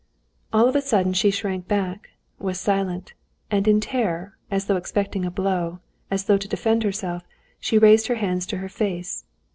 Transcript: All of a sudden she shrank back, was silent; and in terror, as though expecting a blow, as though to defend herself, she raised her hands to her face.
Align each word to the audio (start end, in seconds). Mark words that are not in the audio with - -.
All 0.51 0.67
of 0.67 0.75
a 0.75 0.81
sudden 0.81 1.13
she 1.13 1.29
shrank 1.29 1.67
back, 1.67 2.09
was 2.39 2.59
silent; 2.59 3.13
and 3.51 3.67
in 3.67 3.79
terror, 3.79 4.35
as 4.49 4.65
though 4.65 4.75
expecting 4.77 5.25
a 5.25 5.29
blow, 5.29 5.77
as 6.09 6.23
though 6.23 6.37
to 6.39 6.47
defend 6.47 6.81
herself, 6.81 7.21
she 7.59 7.77
raised 7.77 8.07
her 8.07 8.15
hands 8.15 8.47
to 8.47 8.57
her 8.57 8.67
face. 8.67 9.25